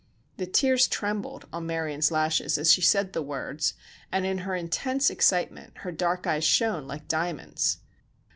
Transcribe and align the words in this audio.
The 0.37 0.47
tears 0.47 0.87
trembled 0.87 1.45
on 1.53 1.67
Marion's 1.67 2.09
lashes 2.09 2.57
as 2.57 2.73
she 2.73 2.81
said 2.81 3.13
the 3.13 3.21
words, 3.21 3.75
and 4.11 4.25
in 4.25 4.39
her 4.39 4.55
intense 4.55 5.11
excitement 5.11 5.77
her 5.85 5.91
dark 5.91 6.25
eyes 6.25 6.43
shone 6.43 6.87
like 6.87 7.07
diamonds. 7.07 7.77